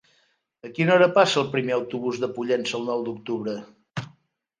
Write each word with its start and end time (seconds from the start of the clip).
A 0.67 0.69
quina 0.77 0.93
hora 0.93 1.09
passa 1.17 1.37
el 1.41 1.51
primer 1.55 1.75
autobús 1.75 2.21
per 2.23 2.29
Pollença 2.39 2.77
el 2.79 2.87
nou 2.87 3.05
d'octubre? 3.11 3.55